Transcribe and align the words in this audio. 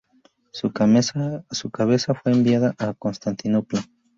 Su 0.49 0.71
cabeza 0.73 2.15
fue 2.15 2.31
enviada 2.31 2.73
a 2.79 2.95
Constantinopla. 2.95 3.81